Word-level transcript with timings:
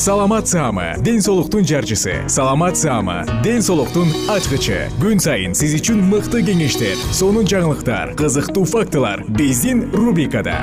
саламат 0.00 0.48
саама 0.48 0.94
ден 1.04 1.20
соолуктун 1.20 1.62
жарчысы. 1.62 2.26
Саламат 2.26 2.76
саама 2.78 3.26
ден 3.44 3.60
соолуктун 3.60 4.08
ачкычы. 4.32 4.88
Күн 4.96 5.20
сайын 5.20 5.52
сиз 5.52 5.74
үчүн 5.76 6.00
мыкты 6.08 6.40
кеңештер 6.40 6.96
сонун 7.12 7.44
жаңылыктар 7.44 8.14
кызыктуу 8.16 8.64
фактылар 8.64 9.26
биздин 9.28 9.90
рубрикада. 9.92 10.56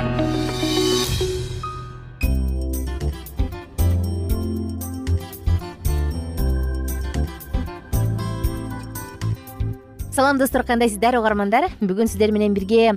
Салам 10.10 10.42
достор 10.42 10.66
кандайсыздар 10.66 11.14
угармандар 11.22 11.70
бүгүн 11.78 12.10
сиздер 12.10 12.34
менен 12.34 12.58
бирге 12.58 12.96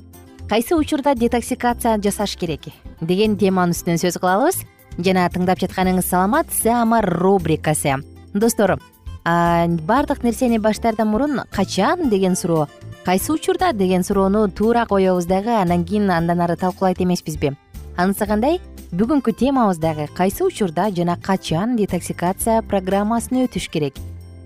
кайсы 0.50 0.74
учурда 0.74 1.14
детоксикация 1.14 2.00
жасаш 2.02 2.34
керек? 2.34 2.74
деген 3.02 3.38
теманын 3.38 3.74
үстүнөн 3.74 4.02
сөз 4.02 4.18
кылабыз 4.22 4.64
жана 4.98 5.28
тыңдап 5.30 5.60
жатканыңыз 5.62 6.08
саламат. 6.08 6.52
Саама 6.52 7.02
рубрикасы. 7.02 7.98
Достор 8.34 8.80
баардык 9.24 10.24
нерсени 10.24 10.58
баштаардан 10.58 11.08
мурун 11.08 11.42
качан? 11.52 12.10
деген 12.10 12.36
суроо 12.36 12.68
кайсы 13.06 13.32
учурда? 13.32 13.72
деген 13.74 14.04
суроону 14.04 14.50
туура 14.50 14.86
коебуз 14.86 15.26
дагы 15.26 15.52
анан 15.62 15.86
кийин 15.86 16.10
андан 16.10 16.42
ары 16.42 16.56
талкуулайт 16.56 17.02
эмеспизби. 17.02 17.56
Анысы 17.98 18.26
кандай? 18.26 18.60
Бүгүнкү 18.92 19.34
темабыз 19.34 19.78
дагы 19.78 20.08
кайсы 20.16 20.44
учурда? 20.44 20.90
жана 20.92 21.18
качан? 21.22 21.76
детоксикация 21.76 22.62
программасын 22.64 23.46
өтүш 23.46 23.70
керек. 23.70 23.96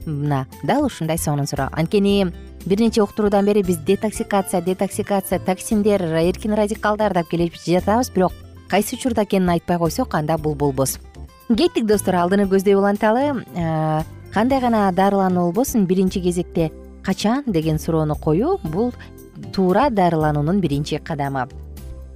Мына 0.06 0.46
дал 0.64 0.86
ушундай 0.86 1.18
сонун 1.18 1.48
суроо. 1.48 1.70
Анткени 1.72 2.34
бир 2.66 2.80
нече 2.80 3.02
уктуруудан 3.02 3.46
бери 3.46 3.64
биз 3.64 3.78
детоксикация 3.78 4.62
детоксикация 4.62 5.40
токсиндер 5.40 6.02
эркин 6.02 6.54
радикалдар 6.54 7.14
деп 7.14 7.30
келип 7.30 7.56
жатабыз 7.56 8.12
бирок 8.12 8.34
кайсы 8.70 8.96
учурда 8.96 9.24
экенин 9.24 9.50
айтпай 9.50 9.78
койсок 9.78 10.16
анда 10.16 10.38
бул 10.38 10.56
болбос. 10.56 11.00
Кеттик 11.48 11.86
достор 11.86 12.16
алдыны 12.16 12.48
көздөй 12.50 12.74
уланталы 12.74 13.46
э, 13.56 14.02
кандай 14.34 14.62
гана 14.62 14.92
дарылануу 14.92 15.52
болбосун 15.52 15.86
биринчи 15.86 16.20
кезекте 16.20 16.72
качан? 17.04 17.44
деген 17.46 17.80
суроону 17.80 18.16
коюу 18.16 18.60
бул 18.64 18.94
туура 19.54 19.90
дарылануунун 19.90 20.60
биринчи 20.60 20.98
кадамы. 20.98 21.48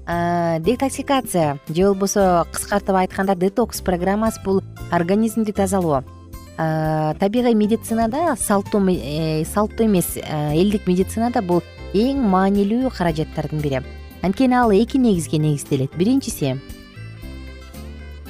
Э, 0.07 0.57
детоксикация. 0.59 1.59
Же 1.67 1.83
болбосо 1.85 2.47
кыскартып 2.51 2.95
айтканда 2.95 3.35
детокс 3.35 3.81
программасы 3.81 4.41
бул 4.43 4.63
организмди 4.89 5.51
тазалоо. 5.51 6.03
Э, 6.57 7.13
табигый 7.19 7.53
медицинада 7.53 8.35
салттуу 8.35 8.81
салттуу 9.45 9.85
эмес 9.85 10.17
элдик 10.17 10.87
медицинада 10.87 11.41
бул 11.41 11.61
эң 11.93 12.17
маанилүү 12.17 12.89
каражаттардын 12.97 13.61
бири 13.61 13.81
анткени 14.21 14.55
ал 14.55 14.71
эки 14.71 14.97
негизге 14.97 15.37
негизделет. 15.37 15.95
Биринчиси 15.95 16.57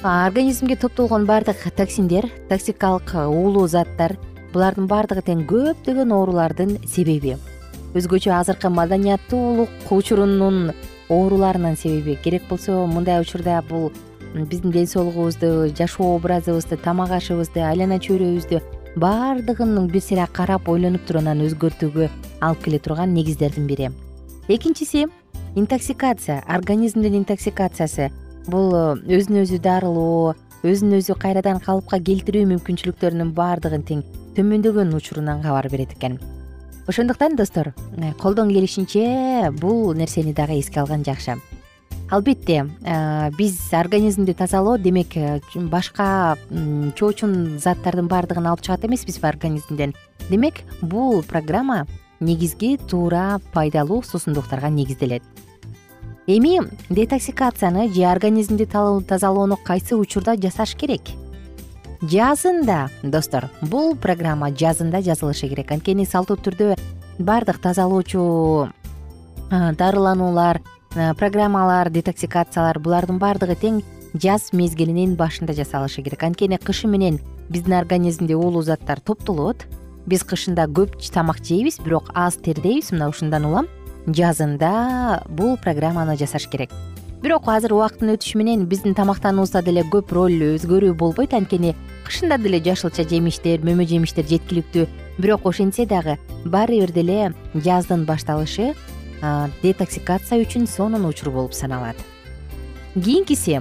организмге 0.02 0.76
топтолгон 0.76 1.26
баардык 1.26 1.56
токсиндер 1.76 2.30
токсикалык 2.48 3.14
уулуу 3.14 3.66
заттар 3.68 4.16
булардын 4.52 4.86
баардыгы 4.88 5.22
тең 5.26 5.44
көптөгөн 5.46 6.14
оорулардын 6.16 6.78
себеби. 6.88 7.36
Өзгөчө 7.94 8.32
азыркы 8.32 8.70
маданияттуулук 8.70 9.90
учурунун 9.90 10.72
ооруларынын 11.10 11.76
себеби 11.76 12.16
керек 12.22 12.48
болсо 12.48 12.86
мындай 12.86 13.20
учурда 13.20 13.60
бул 13.68 13.92
биздин 14.34 14.70
ден 14.70 14.86
соолугубузду 14.86 15.68
жашоо 15.76 16.16
образыбызды 16.16 16.76
тамак 16.76 17.10
ашыбызды 17.10 17.60
айлана 17.60 17.98
чөйрөбүздү 17.98 18.62
баардыгын 18.96 19.86
бир 19.90 20.02
сыйра 20.02 20.28
карап 20.32 20.68
ойлонуп 20.68 21.04
туруп 21.06 21.22
анан 21.22 21.42
өзгөртүүгө 21.44 22.08
алып 22.40 22.62
келе 22.64 22.78
турган 22.78 23.12
негиздердин 23.14 23.66
бири. 23.66 23.90
Экинчиси 24.48 25.06
интоксикация 25.54 26.42
организмдин 26.46 27.16
интоксикациясы 27.18 28.10
бул 28.46 28.74
э, 28.74 28.94
өзүн 29.18 29.42
өзү 29.42 29.58
дарылоо 29.62 30.34
өзүн 30.62 30.98
өзү 31.00 31.16
кайрадан 31.18 31.58
калыпка 31.64 31.98
келтирүү 31.98 32.46
мүмкүнчүлүктөрүнүн 32.52 33.32
баардыгын 33.34 33.82
тең 33.88 34.04
төмөндөгөн 34.36 34.94
учурунан 34.94 35.42
кабар 35.42 35.68
берет 35.72 35.96
экен. 35.96 36.20
Ошондуктан 36.86 37.36
достор 37.36 37.72
э, 37.96 38.12
колдон 38.20 38.50
келишинче 38.50 39.50
бул 39.60 39.92
нерсени 39.94 40.32
дагы 40.32 40.60
эске 40.60 40.80
алган 40.80 41.04
жакшы. 41.04 41.40
Албетте 42.10 42.68
э, 42.84 43.30
биз 43.36 43.58
организмди 43.72 44.34
тазалоо 44.34 44.78
демек 44.78 45.16
башка 45.54 46.36
чоочун 46.94 47.58
заттардын 47.58 48.06
баардыгын 48.06 48.46
алып 48.46 48.62
чыгат 48.62 48.86
эмеспизби 48.86 49.26
организмден? 49.26 49.94
Демек 50.28 50.62
бул 50.80 51.22
программа 51.22 51.86
негизги 52.20 52.76
туура 52.76 53.40
пайдалуу 53.52 54.02
суусундуктарга 54.02 54.68
негизделет. 54.68 55.22
Эми 56.26 56.60
детоксикацияны 56.90 57.92
же 57.92 58.04
организмди 58.04 58.66
тазалоону 58.66 59.56
кайсы 59.56 59.96
учурда 59.96 60.36
жасаш 60.36 60.76
керек? 60.76 61.02
Жазында 62.02 62.88
достор 63.02 63.50
бул 63.60 63.96
программа 63.96 64.50
жазында 64.50 65.02
жазылышы 65.02 65.48
керек. 65.48 65.72
Анткени 65.72 66.06
салттуу 66.06 66.36
түрдө 66.36 66.76
баардык 67.18 67.58
тазалоочу 67.58 68.70
дарылануулар 69.50 70.62
программалар 71.18 71.90
детоксикациялар 71.90 72.78
булардын 72.78 73.18
баардыгы 73.18 73.56
тең 73.56 73.82
жаз 74.14 74.52
мезгилинин 74.52 75.16
башында 75.16 75.52
жасалышы 75.52 76.02
керек. 76.02 76.22
Анткени 76.22 76.56
кышы 76.56 76.86
менен 76.86 77.18
биздин 77.48 77.74
организмде 77.74 78.36
уулуу 78.36 78.62
заттар 78.62 79.00
топтолот 79.00 79.66
биз 80.06 80.22
кышында 80.24 80.66
көп 80.68 80.96
тамак 81.12 81.42
жейбиз 81.44 81.80
бирок 81.84 82.10
аз 82.14 82.36
тердейбиз. 82.36 82.92
Мына 82.92 83.08
ушундан 83.08 83.44
улам. 83.44 83.68
Жазында 84.06 85.24
бул 85.28 85.56
программаны 85.56 86.16
жасаш 86.16 86.48
керек. 86.48 86.70
Бирок 87.20 87.48
азыр 87.52 87.74
убакыттын 87.76 88.14
өтүшү 88.14 88.38
менен 88.40 88.64
биздин 88.64 88.94
тамактануубузда 88.96 89.60
деле 89.62 89.82
көп 89.84 90.12
роль 90.16 90.38
өзгөрүү 90.56 90.94
болбойт. 90.96 91.34
Анткени 91.36 91.74
кышында 92.06 92.38
деле 92.40 92.62
жашылча 92.64 93.04
жемиштер 93.04 93.60
мөмө 93.60 93.84
жемиштер 93.84 94.24
жеткиликтүү. 94.24 94.86
Бирок 95.18 95.44
ошентсе 95.44 95.84
дагы 95.84 96.16
баары 96.46 96.80
бир 96.80 96.92
деле 96.96 97.34
жаздын 97.54 98.06
башталышы 98.08 98.72
детоксикация 99.60 100.40
үчүн 100.40 100.64
сонун 100.66 101.04
учур 101.04 101.28
болуп 101.34 101.52
саналат. 101.52 101.96
Кийинкиси 102.94 103.60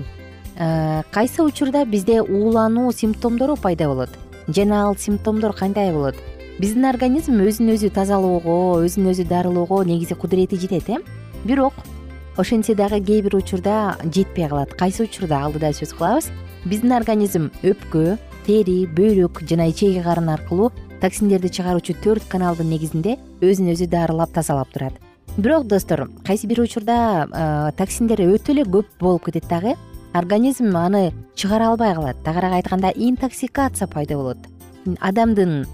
кайсы 1.11 1.43
учурда 1.43 1.83
бизде 1.85 2.21
уулануу 2.21 2.93
симптомдору 2.93 3.57
пайда 3.57 3.87
болот 3.91 4.09
жана 4.55 4.83
ал 4.87 4.95
симптомдор 4.97 5.53
кандай 5.53 5.91
болот? 5.93 6.15
Биздин 6.59 6.85
организм 6.89 7.39
өзүн 7.39 7.71
өзү 7.75 7.89
тазалоого 7.95 8.81
өзүн 8.83 9.11
өзү 9.13 9.25
дарылоого 9.29 9.83
негизи 9.87 10.15
кудурети 10.15 10.59
жетет 10.59 10.89
э? 10.89 10.97
Бирок 11.45 11.73
ошентсе 12.37 12.75
дагы 12.75 12.99
кээ 12.99 13.21
бир 13.21 13.35
учурда 13.35 13.97
жетпей 14.03 14.49
калат. 14.49 14.73
Кайсы 14.73 15.03
учурда? 15.03 15.45
Алдыда 15.45 15.71
сөз 15.71 15.93
кылабыз. 15.95 16.31
Биздин 16.65 16.91
организм 16.91 17.49
өпкө 17.63 18.17
тери 18.45 18.85
бөйрөк 18.87 19.43
жана 19.47 19.69
ичеги 19.69 20.01
карын 20.03 20.33
аркылуу 20.35 20.71
токсиндерди 21.01 21.47
чыгаруучу 21.47 21.95
төрт 22.03 22.27
каналдын 22.27 22.69
негизинде 22.69 23.17
өзүн 23.39 23.71
өзү 23.75 23.87
дарылап 23.87 24.33
тазалап 24.33 24.71
турат. 24.73 24.93
Бирок 25.37 25.67
достор 25.67 26.09
кайсы 26.25 26.47
бир 26.47 26.59
учурда 26.65 27.71
токсиндер 27.77 28.25
өтө 28.25 28.51
эле 28.51 28.65
көп 28.67 28.87
болуп 28.99 29.29
кетет 29.29 29.47
дагы 29.47 29.75
организм 30.13 30.75
аны 30.75 31.13
чыгара 31.35 31.69
албай 31.69 31.93
калат. 31.95 32.17
Тагыраак 32.23 32.53
айтканда 32.53 32.91
интоксикация 32.95 33.87
пайда 33.87 34.15
болот. 34.15 34.37
Адамдын 34.99 35.65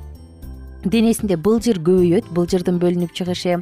денесинде 0.83 1.37
былжыр 1.37 1.79
көбөйөт. 1.79 2.31
Былжырдын 2.31 2.79
бөлүнүп 2.79 3.13
чыгышы 3.13 3.61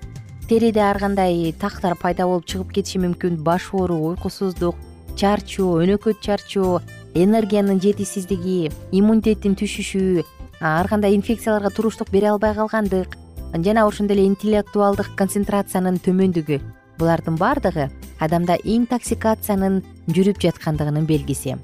териде 0.50 0.82
ар 0.82 1.00
кандай 1.00 1.54
тактар 1.54 1.96
пайда 1.96 2.26
болуп 2.26 2.46
чыгып 2.46 2.74
кетиши 2.74 3.00
мүмкүн. 3.00 3.44
Баш 3.44 3.70
оору 3.74 4.00
уйкусуздук 4.10 4.76
чарчоо 5.16 5.80
өнөкөт 5.84 6.22
чарчоо 6.26 6.82
энергиянын 7.14 7.80
жетишсиздиги 7.82 8.72
иммунитеттин 8.92 9.56
түшүшү 9.60 10.24
ар 10.62 10.88
кандай 10.90 11.16
инфекцияларга 11.18 11.70
туруштук 11.70 12.10
бере 12.12 12.32
албай 12.32 12.56
калгандык 12.58 13.18
жана 13.66 13.86
ошондой 13.86 14.18
эле 14.18 14.26
интеллектуалдык 14.32 15.14
концентрациянын 15.20 16.02
төмөндүгү 16.02 16.60
булардын 17.00 17.38
баардыгы 17.40 17.90
адамда 18.24 18.58
интоксикациянын 18.64 19.82
жүрүп 20.08 20.40
жаткандыгынын 20.44 21.06
белгиси. 21.10 21.58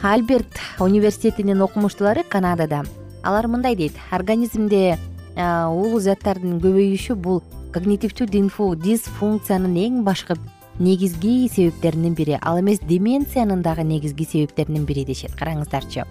Альберт 0.00 0.60
университетинин 0.80 1.60
окумуштуулары 1.62 2.24
канадада. 2.24 2.84
Алар 3.22 3.48
мындай 3.48 3.76
дейт. 3.76 3.96
Организмде 4.10 4.98
уулуу 5.36 6.00
заттардын 6.00 6.60
көбөйүшү 6.60 7.16
бул 7.16 7.42
когнитивдүү 7.74 8.74
дисфункциянын 8.82 9.76
эң 9.76 10.00
башкы 10.04 10.38
негизги 10.78 11.48
себептеринин 11.52 12.14
бири. 12.14 12.38
Ал 12.40 12.60
эмес 12.60 12.80
деменциянын 12.80 13.62
дагы 13.62 13.84
негизги 13.84 14.24
себептеринин 14.24 14.84
бири 14.84 15.04
дешет. 15.04 15.36
Караңыздарчы 15.36 16.06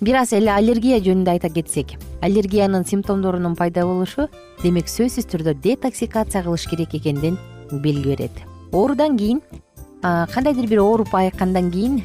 бир 0.00 0.16
аз 0.16 0.32
эле 0.32 0.48
аллергия 0.48 0.96
жөнүндө 1.04 1.34
айта 1.34 1.50
кетсек 1.52 1.92
аллергиянын 2.24 2.86
симптомдорунун 2.88 3.52
пайда 3.56 3.84
болушу 3.84 4.30
демек 4.62 4.88
сөзсүз 4.88 5.28
түрдө 5.28 5.54
детоксикация 5.60 6.40
кылыш 6.46 6.64
керек 6.70 6.94
экенден 6.96 7.36
белги 7.70 8.14
берет. 8.14 8.32
Оорудан 8.72 9.18
кийин 9.18 9.42
кандайдыр 10.00 10.66
бир 10.70 10.80
ооруп 10.80 11.14
айыккандан 11.14 11.70
кийин 11.70 12.00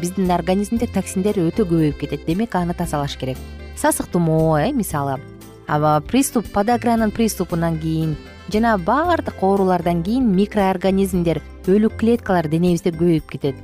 биздин 0.00 0.32
организмде 0.32 0.88
токсиндер 0.88 1.36
өтө 1.44 1.68
көбөйүп 1.68 2.00
кетет 2.00 2.24
демек 2.26 2.56
аны 2.56 2.72
тазалаш 2.72 3.18
керек. 3.20 3.36
Сасык 3.76 4.08
тумоо 4.08 4.56
э 4.56 4.72
мисалы? 4.72 5.20
Приступ 6.08 6.50
подагранын 6.52 7.10
приступунан 7.10 7.78
кийин 7.78 8.16
жана 8.50 8.78
баардык 8.78 9.42
оорулардан 9.42 10.02
кийин 10.02 10.32
микроорганизмдер 10.34 11.42
өлүк 11.66 11.98
клеткалар 12.00 12.48
денебизде 12.48 12.90
көбөйүп 12.96 13.28
кетет. 13.28 13.56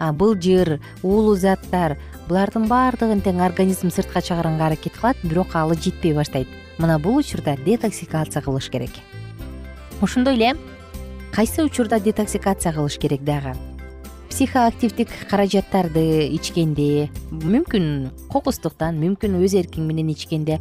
Былжыр 0.00 0.80
уулуу 1.02 1.36
заттар 1.36 1.98
булардын 2.30 2.68
баардыгын 2.70 3.24
тең 3.26 3.40
организм 3.42 3.90
сыртка 3.90 4.22
чыгарганга 4.22 4.68
аракет 4.68 4.94
кылат 4.94 5.18
бирок 5.24 5.56
ал 5.58 5.74
жетпей 5.74 6.14
баштайт. 6.14 6.46
Мына 6.78 7.00
бул 7.02 7.16
учурда 7.18 7.56
детоксикация 7.64 8.42
кылыш 8.42 8.70
керек. 8.70 8.90
Ошондой 10.00 10.36
эле 10.36 10.54
кайсы 11.34 11.64
учурда 11.64 11.98
детоксикация 11.98 12.72
кылыш 12.72 12.98
керек 12.98 13.24
дагы? 13.24 13.56
Психоактивдик 14.30 15.10
каражаттарды 15.28 16.30
ичкенде 16.36 17.10
мүмкүн 17.32 18.10
кокустуктан 18.30 19.00
мүмкүн 19.02 19.34
өз 19.42 19.56
эркиң 19.58 19.90
менен 19.90 20.14
ичкенде 20.14 20.60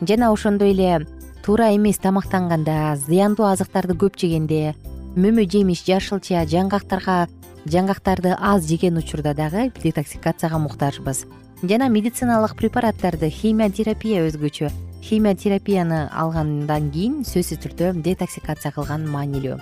жана 0.00 0.30
ошондой 0.30 0.70
эле 0.70 1.04
туура 1.42 1.74
эмес 1.74 1.98
тамактанганда 1.98 2.94
зыяндуу 3.08 3.50
азыктарды 3.50 3.98
көп 3.98 4.16
жегенде 4.22 4.76
мөмө 5.18 5.48
жемиш 5.50 5.82
жашылча 5.84 6.46
жаңгактарга 6.46 7.26
жаңгактарды 7.68 8.34
аз 8.34 8.66
жеген 8.66 8.96
учурда 8.96 9.34
дагы 9.34 9.70
детоксикацияга 9.82 10.58
муктажбыз. 10.58 11.26
Жана 11.62 11.88
медициналык 11.88 12.56
препараттарды 12.56 13.30
химиотерапия 13.30 14.24
өзгөчө 14.28 14.70
химиотерапияны 15.02 16.08
алгандан 16.12 16.90
кийин 16.90 17.20
сөзсүз 17.28 17.60
түрдө 17.64 17.92
детоксикация 18.02 18.72
кылган 18.72 19.06
маанилүү. 19.10 19.58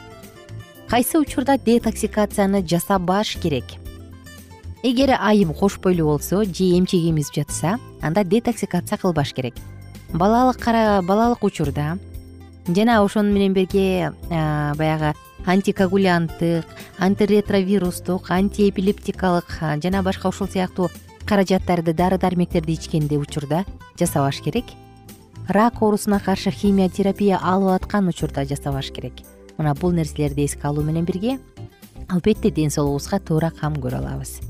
Кайсы 0.89 1.19
учурда 1.19 1.59
детоксикацияны 1.59 2.63
жасабаш 2.63 3.37
керек? 3.43 3.65
Эгер 4.83 5.17
айым 5.19 5.55
кош 5.55 5.79
бойлуу 5.79 6.13
болсо 6.13 6.45
же 6.45 6.65
эмчек 6.79 7.01
эмизип 7.11 7.35
жатса 7.35 7.79
анда 8.01 8.25
детоксикация 8.25 8.99
кылбаш 8.99 9.33
керек. 9.35 9.55
Балалык 10.13 10.63
балалык 11.05 11.43
учурда 11.43 11.99
жана 12.69 13.03
ошону 13.03 13.33
менен 13.33 13.53
бирге 13.53 14.13
баягы 14.31 15.15
антикоагулянттык 15.47 16.67
антиретровирустук 16.99 18.31
антиэпилептикалык 18.31 19.51
жана 19.83 20.03
башка 20.03 20.29
ушул 20.29 20.49
сыяктуу 20.49 20.91
каражаттарды 21.25 21.95
дары 21.95 22.19
дармектерди 22.19 22.75
ичкенде 22.75 23.17
учурда 23.17 23.65
жасабаш 23.99 24.43
керек. 24.43 24.65
Рак 25.49 25.83
оорусуна 25.83 26.21
каршы 26.21 26.51
химиотерапия 26.51 27.39
алып 27.43 27.83
аткан 27.83 28.09
учурда 28.09 28.45
жасабаш 28.45 28.91
керек. 28.91 29.23
Мына 29.59 29.75
бул 29.75 29.93
нерселерди 29.93 30.45
эске 30.45 30.69
алуу 30.69 30.85
менен 30.85 31.05
бирге 31.05 31.39
албетте 32.09 32.51
ден 32.51 32.71
соолугубузга 32.71 33.21
туура 33.21 33.51
кам 33.51 33.75
көрө 33.75 34.03
алабыз 34.03 34.41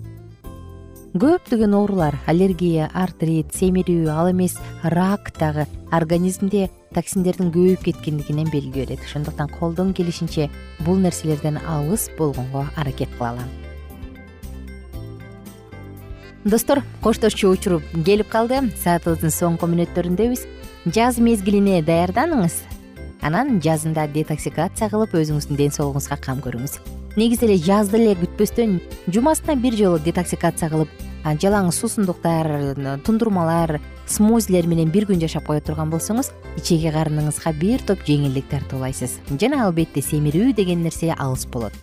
көптөгөн 1.22 1.74
оорулар 1.78 2.16
аллергия 2.30 2.88
артрит 2.94 3.54
семирүү 3.56 4.08
ал 4.12 4.30
эмес 4.30 4.56
рак 4.82 5.32
дагы 5.38 5.66
организмде 5.92 6.68
токсиндердин 6.94 7.52
көбөйүп 7.54 7.84
кеткендигинен 7.90 8.50
белги 8.52 8.80
берет 8.80 9.04
ошондуктан 9.04 9.52
колдон 9.58 9.94
келишинче 9.94 10.50
бул 10.80 10.96
нерселерден 10.96 11.60
алыс 11.66 12.10
болгонго 12.18 12.66
аракет 12.76 13.08
кылалы 13.18 13.46
достор 16.46 16.82
коштошчу 17.02 17.50
учур 17.50 17.82
келип 18.04 18.28
калды. 18.30 18.60
Саатыбыздын 18.82 19.32
соңку 19.34 19.66
мүнөттөрүндөбүз 19.66 20.44
жаз 20.94 21.18
мезгилине 21.18 21.80
даярданыңыз. 21.82 22.60
Анан 23.26 23.58
жазында 23.64 24.06
детоксикация 24.14 24.86
кылып 24.92 25.16
өзүңүздүн 25.18 25.58
ден 25.58 25.74
соолугуңузга 25.74 26.20
кам 26.22 26.38
көрүңүз. 26.44 26.78
Негизи 27.18 27.48
эле 27.48 27.56
жазды 27.58 27.98
эле 27.98 28.14
күтпөстөн 28.20 28.78
жумасына 29.10 29.56
бир 29.58 29.74
жолу 29.74 29.98
детоксикация 29.98 30.70
кылып 30.70 31.06
жалаң 31.34 31.73
суусундуктар 31.75 32.76
тундурмалар 33.06 33.81
смузилер 34.06 34.69
менен 34.70 34.93
бир 34.94 35.08
күн 35.08 35.19
жашап 35.20 35.49
кое 35.49 35.61
турган 35.61 35.90
болсоңуз 35.90 36.31
ичеги 36.61 36.93
карыныңызга 36.94 37.52
бир 37.58 37.82
топ 37.87 38.05
жеңилдик 38.06 38.47
тартып 38.50 38.78
аласыз 38.78 39.18
жана 39.40 39.64
албетте 39.66 40.02
семирүү 40.02 40.54
деген 40.54 40.85
нерсе 40.87 41.11
алыс 41.18 41.47
болот. 41.50 41.75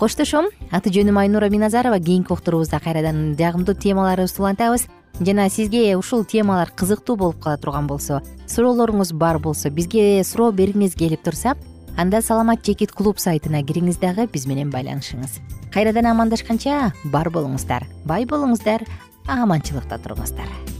Коштошом 0.00 0.48
аты 0.72 0.88
жөнүм 0.94 1.18
айнура 1.20 1.50
миназарова 1.52 1.98
кийинки 2.00 2.32
уктуруубузда 2.32 2.80
кайрадан 2.80 3.36
жагымдуу 3.36 3.74
темаларыбызды 3.74 4.40
улантабыз 4.40 4.86
жана 5.20 5.50
сизге 5.50 5.96
ушул 5.98 6.24
темалар 6.24 6.70
кызыктуу 6.72 7.16
болуп 7.16 7.42
кала 7.42 7.58
турган 7.60 7.86
болсо 7.86 8.22
суроолоруңуз 8.48 9.12
бар 9.12 9.38
болсо 9.38 9.68
бизге 9.68 10.24
суроо 10.24 10.52
бергиңиз 10.56 10.96
келип 10.96 11.22
турса 11.22 11.54
анда 11.96 12.22
саламат 12.22 12.64
жекит 12.66 12.92
клуб 12.92 13.18
сайтына 13.18 13.62
кириңиз 13.62 14.00
дагы 14.02 14.26
биз 14.26 14.46
менен 14.46 14.72
байланышыңыз. 14.74 15.38
Кайрадан 15.74 16.10
амандашканча 16.10 16.92
бар 17.04 17.30
болуңуздар. 17.30 17.86
Бай 18.04 18.26
болуңуздар. 18.26 18.86
Аманчылыкта 19.28 20.00
туруңуздар 20.02 20.79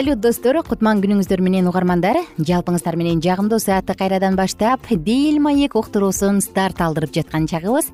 салют 0.00 0.20
достор. 0.24 0.56
Кутман 0.64 1.02
күнүңүздөр 1.02 1.42
менен 1.44 1.66
угармандар. 1.68 2.16
Жалпыңыздар 2.38 2.96
менен 2.96 3.18
жагымдуу 3.20 3.58
саатты 3.60 3.92
кайрадан 3.98 4.32
баштап 4.38 4.86
дил 4.88 5.36
маек 5.44 5.74
уктуруусун 5.76 6.40
старт 6.40 6.80
алдырып 6.80 7.12
жаткан 7.12 7.44
чагыбыз. 7.50 7.90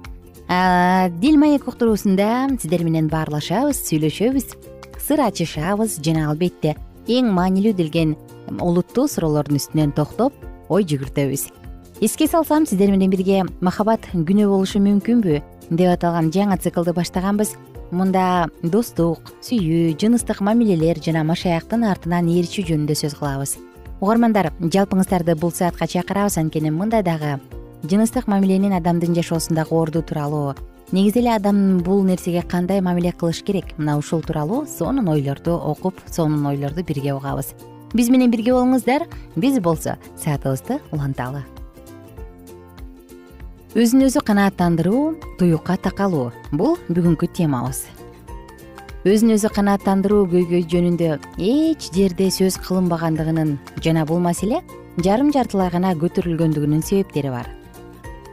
Дил 1.19 1.39
маек 1.41 1.67
уктуруусунда 1.67 2.47
сиздер 2.61 2.85
менен 2.87 3.09
баарлашабыз 3.11 3.81
сүйлөшөбүз 3.89 4.55
сыр 5.03 5.25
ачышабыз 5.27 5.99
жана 5.99 6.29
албетте 6.31 6.77
эң 7.11 7.33
маанилүү 7.35 7.75
делген 7.75 8.15
олуттуу 8.61 9.09
суроолордун 9.11 9.59
үстүнөн 9.59 9.97
токтоп 9.99 10.37
ой 10.69 10.87
жүгүртөбүз. 10.87 11.49
Эске 12.07 12.29
салсам 12.31 12.71
сиздер 12.71 12.95
менен 12.95 13.11
бирге 13.11 13.43
махабат 13.59 14.07
күнөө 14.15 14.53
болушу 14.53 14.79
мүмкүнбү? 14.79 15.43
Деп 15.75 15.91
аталган 15.91 16.31
жаңы 16.31 16.61
циклды 16.63 16.95
баштаганбыз 16.95 17.57
мында 17.91 18.49
достук 18.63 19.33
сүйүү 19.45 19.97
жыныстык 20.01 20.41
мамилелер 20.41 21.01
жана 21.03 21.25
машаяктын 21.27 21.87
артынан 21.87 22.29
ээрчүү 22.33 22.67
жөнүндө 22.71 22.97
сөз 22.99 23.17
кылабыз. 23.19 23.57
Угармандар 24.01 24.53
жалпыңыздарды 24.61 25.37
бул 25.41 25.53
саатка 25.55 25.87
чакырабыз 25.87 26.39
анткени 26.43 26.71
мында 26.71 27.03
дагы 27.07 27.39
жыныстык 27.87 28.29
мамиленин 28.29 28.77
адамдын 28.77 29.15
жашоосундагы 29.17 29.75
орду 29.75 30.03
тууралуу. 30.03 30.55
Негизи 30.93 31.19
эле 31.19 31.35
адам 31.35 31.79
бул 31.79 32.05
нерсеге 32.05 32.43
кандай 32.43 32.81
мамиле 32.81 33.13
кылыш 33.13 33.43
керек? 33.43 33.77
Мына 33.79 33.99
ушул 33.99 34.23
тууралуу 34.23 34.67
сонун 34.67 35.09
ойлорду 35.09 35.57
окуп 35.57 36.01
сонун 36.07 36.47
ойлорду 36.47 36.85
бирге 36.85 37.15
угабыз. 37.15 37.55
Биз 37.95 38.11
менен 38.11 38.31
бирге 38.31 38.53
болуңуздар 38.53 39.09
биз 39.37 39.61
болсо 39.61 39.99
саатыбызды 40.17 40.81
уланталы 40.93 41.45
өзүн 43.75 44.07
өзү 44.07 44.23
канааттандыруу 44.23 45.17
туюкка 45.39 45.75
такалуу. 45.77 46.31
Бул 46.53 46.77
бүгүнкү 46.89 47.27
темабыз. 47.35 47.83
Өзүн 49.05 49.35
өзү 49.35 49.51
канааттандыруу 49.53 50.23
көйгөй 50.31 50.63
жөнүндө 50.71 51.09
эч 51.43 51.91
жерде 51.93 52.31
сөз 52.31 52.61
кылынбагандыгынын 52.63 53.57
жана 53.83 54.07
бул 54.07 54.23
маселе 54.23 54.63
жарым 55.03 55.33
жартылай 55.35 55.71
гана 55.75 55.93
көтөрүлгөндүгүнүн 55.99 56.87
себептери 56.87 57.35
бар. 57.35 57.51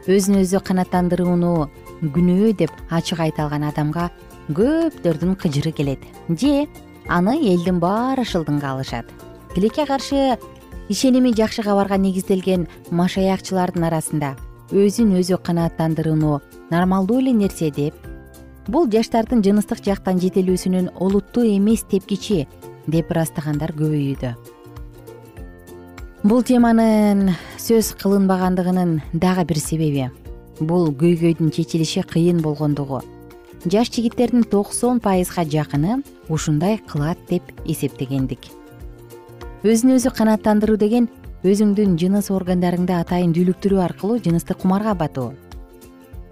Өзүн 0.06 0.40
өзү 0.44 0.62
канааттандырууну 0.64 1.68
күнөө 2.14 2.54
деп 2.62 2.72
ачык 2.90 3.20
айта 3.26 3.44
алган 3.44 3.66
адамга 3.68 4.10
көптөрдүн 4.48 5.36
кыжыры 5.36 5.74
келет. 5.74 6.00
Же 6.28 6.68
аны 7.08 7.36
элдин 7.42 7.82
баары 7.82 8.24
шылдыңга 8.24 8.72
алышат. 8.72 9.04
Тилекке 9.54 9.84
каршы 9.84 10.38
ишеними 10.88 11.34
жакшы 11.34 11.62
кабарга 11.62 11.98
негизделген 11.98 12.68
машаякчылардын 12.90 13.90
арасында 13.90 14.36
өзүн 14.72 15.16
өзү 15.20 15.36
канааттандырууну 15.44 16.40
нормалдуу 16.70 17.20
эле 17.20 17.32
нерсе 17.36 17.70
деп. 17.70 17.94
Бул 18.66 18.88
жаштардын 18.88 19.42
жыныстык 19.44 19.82
жактан 19.84 20.20
жетилүүсүнүн 20.22 20.94
олуттуу 20.96 21.44
эмес 21.44 21.84
тепкичи 21.90 22.46
деп 22.86 23.10
ырастагандар 23.12 23.74
көбөйүүдө. 23.76 24.34
Бул 26.24 26.40
теманын 26.40 27.34
сөз 27.60 27.92
кылынбагандыгынын 28.00 29.02
дагы 29.12 29.44
бир 29.44 29.60
себеби. 29.60 30.08
Бул 30.60 30.88
көйгөйдүн 30.88 31.50
чечилиши 31.52 32.00
кыйын 32.08 32.40
болгондугу. 32.40 33.02
Жаш 33.68 33.90
жигиттердин 33.92 34.44
токсон 34.44 35.00
пайызга 35.00 35.44
жакыны 35.44 36.02
ушундай 36.28 36.78
кылат 36.88 37.18
деп 37.28 37.42
эсептегендик. 37.66 38.40
Өзүн 39.64 39.98
өзү 39.98 40.14
канааттандыруу 40.16 40.76
деген 40.80 41.10
өзүңдүн 41.44 41.98
жыныс 42.00 42.30
органдарыңды 42.32 42.94
атайын 42.96 43.34
дүүлүктүрүү 43.36 43.80
аркылуу 43.84 44.16
жыныстык 44.24 44.62
кумарга 44.62 44.94
батуу. 44.96 45.34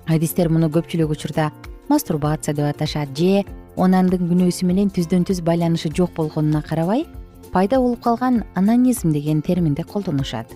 Адистер 0.09 0.49
муну 0.49 0.71
көпчүлүк 0.73 1.13
учурда 1.13 1.51
мастурбация 1.91 2.55
деп 2.57 2.71
аташат 2.71 3.13
же 3.13 3.43
онандын 3.77 4.25
күнөөсү 4.31 4.65
менен 4.65 4.89
түздөн 4.89 5.27
түз 5.29 5.43
байланышы 5.45 5.93
жок 5.93 6.15
болгонуна 6.17 6.63
карабай 6.65 7.05
пайда 7.53 7.83
болуп 7.83 8.01
калган 8.01 8.45
анонизм 8.55 9.13
деген 9.13 9.43
терминди 9.43 9.83
колдонушат. 9.83 10.49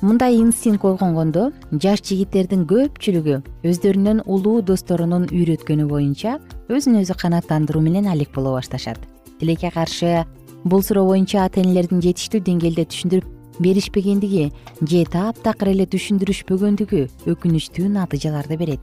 Мындай 0.00 0.40
инстинкт 0.40 0.80
койгонгондо 0.80 1.50
жаш 1.72 2.00
жигиттердин 2.08 2.64
көпчүлүгү 2.70 3.42
өздөрүнүн 3.68 4.24
улуу 4.24 4.62
досторунун 4.62 5.28
үйрөткөнү 5.28 5.84
боюнча 5.92 6.38
өзүн 6.72 7.02
өзү 7.02 7.20
канааттандыруу 7.20 7.84
менен 7.84 8.08
алек 8.08 8.32
боло 8.32 8.56
башташат. 8.56 8.96
Тилекке 9.40 9.70
каршы 9.70 10.24
бул 10.64 10.82
суроо 10.82 11.06
боюнча 11.06 11.44
ата 11.44 11.60
энелердин 11.62 12.02
жетиштүү 12.02 12.40
деңгээлде 12.46 12.84
түшүндүрүп 12.92 13.60
беришпегендиги 13.62 14.50
же 14.82 15.04
таптакыр 15.12 15.72
эле 15.72 15.86
түшүндүрүшпөгөндүгү 15.90 17.02
өкүнүчтүү 17.32 17.88
натыйжаларды 17.94 18.58
берет. 18.58 18.80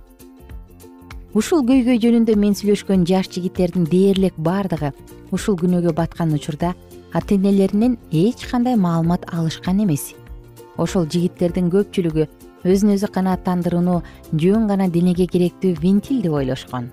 Ушул 1.36 1.66
көйгөй 1.68 2.00
жөнүндө 2.00 2.36
мен 2.40 2.56
сүйлөшкөн 2.56 3.06
жаш 3.08 3.28
жигиттердин 3.36 3.88
дээрлик 3.92 4.38
баардыгы 4.40 4.94
ушул 5.36 5.58
күнөөгө 5.60 5.92
баткан 5.96 6.32
учурда 6.36 6.74
ата 7.12 7.36
энелеринен 7.36 7.98
эч 8.12 8.46
кандай 8.52 8.76
маалымат 8.76 9.28
алышкан 9.34 9.84
эмес. 9.84 10.14
Ошол 10.78 11.08
жигиттердин 11.12 11.68
көпчүлүгү 11.72 12.28
өзүн 12.66 12.96
өзү 12.96 13.12
канааттандырууну 13.16 14.02
жөн 14.32 14.68
гана 14.68 14.88
денеге 14.90 15.28
керектүү 15.28 15.76
винтиль 15.82 16.24
деп 16.24 16.34
ойлошкон. 16.40 16.90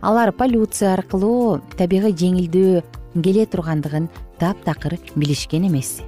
Алар 0.00 0.32
полюция 0.32 0.92
аркылуу 0.92 1.60
табигый 1.76 2.12
жеңилдөө 2.12 2.82
келе 3.22 3.46
тургандыгын 3.46 4.08
таптакыр 4.38 4.98
билишкен 5.14 5.68
эмес. 5.68 6.02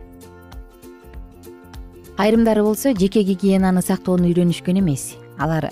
Айрымдары 2.17 2.63
болсо 2.63 2.95
жеке 2.97 3.23
гигиенаны 3.23 3.83
сактоону 3.83 4.27
үйрөнүшкөн 4.31 4.81
эмес. 4.81 5.17
Алар 5.39 5.71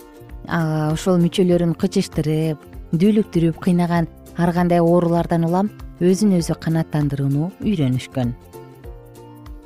ошол 0.93 1.19
мүчөлөрүн 1.23 1.73
кычыштырып 1.81 2.61
дүүлүктүрүп 2.93 3.61
кыйнаган 3.65 4.09
ар 4.37 4.53
кандай 4.53 4.81
оорулардан 4.81 5.47
улам 5.49 5.71
өзүн 6.01 6.37
өзү 6.39 6.59
канааттандырууну 6.61 7.51
үйрөнүшкөн. 7.65 8.35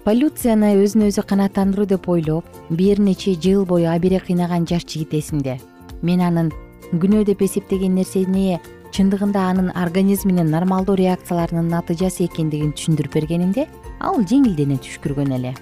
Полюцияны 0.05 0.77
өзүн 0.85 1.09
өзү 1.09 1.25
канааттандыруу 1.27 1.89
деп 1.91 2.09
ойлоп 2.09 2.47
бир 2.71 3.01
нече 3.01 3.35
жыл 3.35 3.67
бою 3.67 3.91
абере 3.91 4.21
кыйнаган 4.21 4.67
жаш 4.69 4.87
жигит 4.87 5.15
эсимде 5.19 5.59
мен 6.03 6.23
анын 6.23 6.53
күнөө 6.93 7.25
деп 7.29 7.43
эсептеген 7.43 7.95
нерсени 7.99 8.61
чындыгында 8.95 9.43
анын 9.51 9.71
организминин 9.77 10.51
нормалдуу 10.53 10.97
реакцияларынын 10.99 11.69
натыйжасы 11.73 12.27
экендигин 12.27 12.75
түшүндүрүп 12.77 13.15
бергениндө 13.15 13.67
ал 14.01 14.23
жеңилдене 14.23 14.79
түшкүргөн 14.85 15.35
эле. 15.39 15.55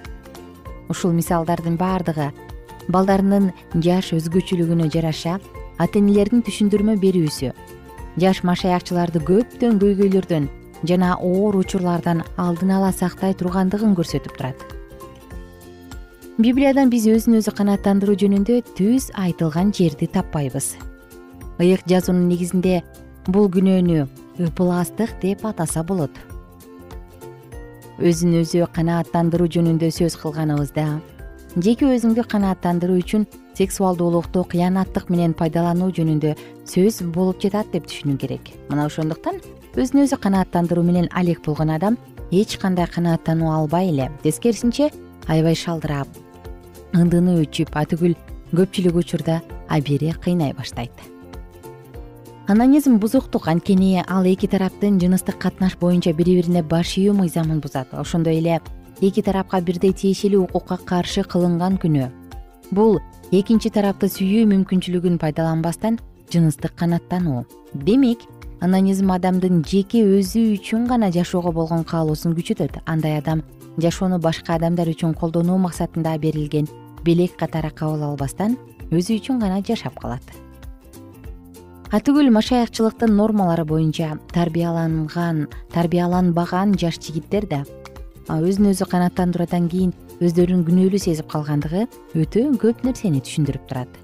Ушул 0.93 1.15
мисалдардын 1.17 1.79
баардыгы 1.81 2.31
балдарынын 2.93 3.51
жаш 3.83 4.13
өзгөчөлүгүнө 4.17 4.91
жараша 4.95 5.39
ата 5.79 5.99
энелердин 5.99 6.45
түшүндүрмө 6.47 6.97
берүүсү 7.03 7.51
жаш 8.23 8.43
машаякчыларды 8.49 9.21
көптөн 9.27 9.81
көйгөйлөрдөн 9.83 10.49
жана 10.89 11.17
оор 11.21 11.59
учурлардан 11.61 12.23
алдын 12.41 12.73
ала 12.79 12.93
сактай 12.93 13.35
тургандыгын 13.35 13.97
көрсөтүп 13.99 14.37
турат. 14.39 14.61
Библиядан 16.37 16.91
биз 16.93 17.07
өзүн 17.09 17.39
өзү 17.41 17.55
канааттандыруу 17.57 18.17
жөнүндө 18.21 18.61
түз 18.77 19.11
айтылган 19.17 19.73
жерди 19.73 20.09
таппайбыз. 20.13 20.75
Ыйык 21.61 21.87
жазуунун 21.89 22.29
негизинде 22.29 22.83
бул 23.29 23.49
күнөөнү 23.51 24.07
ыпластык 24.47 25.17
деп 25.23 25.45
атаса 25.49 25.83
болот. 25.87 26.13
Өзүн 27.97 28.43
өзү 28.43 28.67
канааттандыруу 28.77 29.49
жөнүндө 29.49 29.89
сөз 29.95 30.19
кылганыбызда 30.21 30.87
жеке 31.57 31.89
өзүңдү 31.97 32.27
канааттандыруу 32.29 32.99
үчүн 33.01 33.25
сексуалдуулукту 33.57 34.45
кыянаттык 34.53 35.09
менен 35.09 35.33
пайдалануу 35.39 35.89
жөнүндө 35.97 36.35
сөз 36.69 37.01
болуп 37.15 37.41
жатат 37.41 37.73
деп 37.73 37.89
түшүнүү 37.89 38.21
керек. 38.21 38.53
Мына 38.69 38.87
ошондуктан 38.91 39.41
өзүн 39.75 40.05
өзү 40.05 40.21
канааттандыруу 40.21 40.85
менен 40.85 41.09
алек 41.17 41.41
болгон 41.47 41.73
адам 41.73 41.97
эч 42.31 42.59
кандай 42.61 42.87
канааттануу 42.87 43.51
албай 43.55 43.89
эле. 43.89 44.11
Тескерисинче 44.23 44.93
аябай 45.27 45.57
шалдырап 45.57 46.09
ындыны 46.93 47.41
өчүп 47.43 47.75
атүгүл 47.75 48.15
көпчүлүк 48.55 49.03
учурда 49.03 49.43
абийири 49.69 50.13
кыйнай 50.23 50.53
баштайт 50.57 51.16
анонизм 52.49 52.99
бузуктук. 52.99 53.49
Анткени 53.49 54.05
ал 54.07 54.25
эки 54.25 54.47
тараптын 54.47 55.01
жыныстык 55.01 55.39
катнаш 55.39 55.77
боюнча 55.77 56.13
бири 56.13 56.37
бирине 56.37 56.63
баш 56.63 56.97
ийүү 56.97 57.15
мыйзамын 57.15 57.61
бузат. 57.61 57.89
Ошондой 57.93 58.39
эле 58.39 58.61
эки 59.01 59.23
тарапка 59.23 59.61
бирдей 59.61 59.93
тиешелүү 59.93 60.45
укукка 60.45 60.77
каршы 60.77 61.25
кылынган 61.25 61.79
күнөө 61.83 62.11
бул 62.71 63.01
экинчи 63.33 63.71
тарапты 63.71 64.07
сүйүү 64.07 64.47
мүмкүнчүлүгүн 64.53 65.19
пайдаланбастан 65.19 65.99
жыныстык 66.31 66.75
канааттануу. 66.79 67.47
Демек 67.75 68.23
анонизм 68.61 69.11
адамдын 69.11 69.65
жеке 69.67 70.05
өзү 70.07 70.55
үчүн 70.55 70.87
гана 70.87 71.11
жашоого 71.11 71.53
болгон 71.53 71.85
каалоосун 71.85 72.39
күчөтөт. 72.39 72.79
Андай 72.87 73.19
адам 73.19 73.43
жашоону 73.77 74.19
башка 74.19 74.55
адамдар 74.55 74.87
үчүн 74.95 75.15
колдонуу 75.15 75.59
максатында 75.59 76.17
берилген 76.19 76.69
белек 77.03 77.37
катары 77.37 77.71
кабыл 77.71 78.03
албастан 78.13 78.57
өзү 78.91 79.19
үчүн 79.19 79.41
гана 79.41 79.63
жашап 79.67 79.99
калат 79.99 80.46
атүгүл 81.95 82.33
машаякчылыктын 82.35 83.13
нормалары 83.15 83.63
боюнча 83.65 84.17
тарбияланган 84.35 85.45
тарбияланбаган 85.71 86.75
жаш 86.75 86.99
жигиттер 86.99 87.47
да 87.47 87.61
өзүн 88.27 88.73
өзү 88.73 88.89
канааттандыруудан 88.91 89.69
кийин 89.71 89.93
өздөрүн 90.19 90.65
күнөөлүү 90.67 90.99
сезип 90.99 91.29
калгандыгы 91.31 91.85
өтө 92.19 92.43
көп 92.59 92.83
нерсени 92.83 93.21
түшүндүрүп 93.23 93.69
турат. 93.71 94.01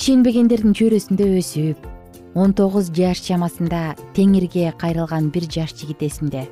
Ишенбегендердин 0.00 0.72
чөйрөсүндө 0.78 1.26
өсүп 1.42 1.84
он 2.38 2.54
тогуз 2.56 2.88
жаш 2.96 3.20
чамасында 3.26 3.96
теңирге 4.16 4.70
кайрылган 4.80 5.28
бир 5.34 5.48
жаш 5.52 5.74
жигит 5.76 6.04
эсимде 6.06 6.46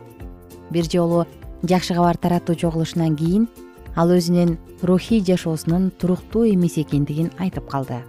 бир 0.75 0.91
жолу 0.93 1.23
жакшы 1.63 1.95
кабар 1.95 2.19
таратуу 2.21 2.57
чогулушунан 2.57 3.17
кийин 3.17 3.49
ал 3.97 4.13
өзүнүн 4.13 4.59
рухий 4.83 5.25
жашоосунун 5.25 5.89
туруктуу 6.01 6.45
эмес 6.51 6.77
экендигин 6.83 7.31
айтып 7.39 7.71
калды 7.71 8.03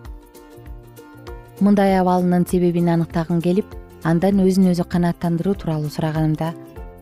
мындай 1.59 1.95
абалынын 1.99 2.45
себебин 2.49 2.89
аныктагым 2.91 3.41
келип 3.41 3.65
андан 4.03 4.41
өзүн 4.43 4.71
өзү 4.73 4.85
канааттандыруу 4.91 5.55
тууралуу 5.55 5.89
сураганымда 5.89 6.53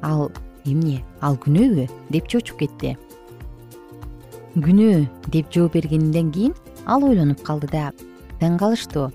ал 0.02 0.32
эмне? 0.66 1.04
Ал 1.22 1.36
күнөөбү 1.36 1.88
деп 2.14 2.28
чочуп 2.28 2.60
кетти. 2.62 2.96
Күнөө 4.56 5.08
деп 5.34 5.50
жооп 5.52 5.74
бергенден 5.74 6.32
кийин 6.32 6.54
ал 6.86 7.04
ойлонуп 7.04 7.42
калды 7.44 7.68
да. 7.72 7.92
Таң 8.40 8.60
калыштуу 8.62 9.10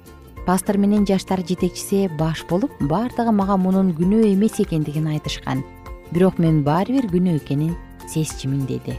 пастор 0.47 0.79
менен 0.81 1.07
жаштар 1.07 1.45
жетекчиси 1.47 2.09
баш 2.19 2.45
болуп 2.51 2.73
баардыгы 2.81 3.33
мага 3.33 3.57
мунун 3.57 3.95
күнөө 3.95 4.33
эмес 4.35 4.59
экендигин 4.59 5.07
айтышкан. 5.07 5.62
Бирок 6.11 6.39
мен 6.39 6.62
баары 6.65 6.99
бир 6.99 7.11
күнөө 7.12 7.39
экенин 7.43 7.77
сезчүмүн 8.09 8.67
деди. 8.67 8.99